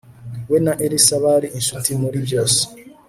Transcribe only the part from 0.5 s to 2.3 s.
na Eliza bari inshuti muri